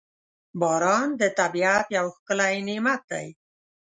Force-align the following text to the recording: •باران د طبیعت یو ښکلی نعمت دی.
•باران 0.59 1.07
د 1.21 1.23
طبیعت 1.39 1.85
یو 1.97 2.07
ښکلی 2.15 2.53
نعمت 2.67 3.01
دی. 3.11 3.27